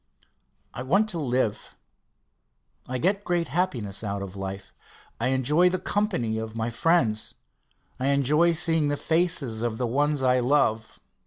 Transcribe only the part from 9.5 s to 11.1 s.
of the ones I love.